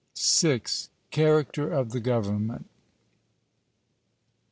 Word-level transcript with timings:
VI. 0.17 0.61
_Character 1.11 1.71
of 1.71 1.91
the 1.91 1.99
Government. 1.99 2.67